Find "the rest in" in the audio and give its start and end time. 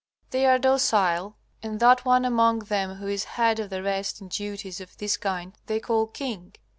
3.69-4.29